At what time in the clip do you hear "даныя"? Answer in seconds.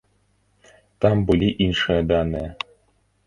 2.13-2.49